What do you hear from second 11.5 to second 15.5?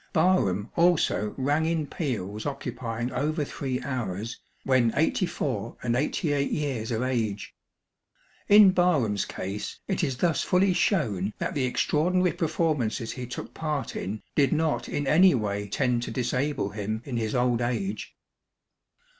the extraordinary performances he took part in did not in any